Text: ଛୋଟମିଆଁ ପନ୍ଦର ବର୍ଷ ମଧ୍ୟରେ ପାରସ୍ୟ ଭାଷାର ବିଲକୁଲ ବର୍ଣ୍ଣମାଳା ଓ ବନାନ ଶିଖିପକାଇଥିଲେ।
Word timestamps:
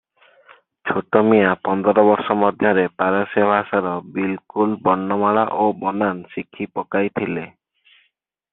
ଛୋଟମିଆଁ 0.91 1.51
ପନ୍ଦର 1.67 2.05
ବର୍ଷ 2.07 2.37
ମଧ୍ୟରେ 2.43 2.85
ପାରସ୍ୟ 3.03 3.45
ଭାଷାର 3.51 3.93
ବିଲକୁଲ 4.17 4.81
ବର୍ଣ୍ଣମାଳା 4.89 5.45
ଓ 5.65 5.69
ବନାନ 5.85 6.33
ଶିଖିପକାଇଥିଲେ। 6.35 7.47